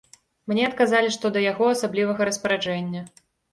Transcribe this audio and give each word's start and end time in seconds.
Мне 0.51 0.63
адказалі, 0.69 1.11
што 1.17 1.31
да 1.35 1.45
яго 1.51 1.69
асаблівага 1.75 2.29
распараджэння. 2.33 3.07